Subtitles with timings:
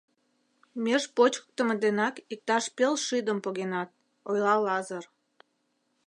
[0.83, 3.89] Меж почкыктымо денак иктаж пел шӱдым погенат,—
[4.29, 5.05] ойла Лазыр.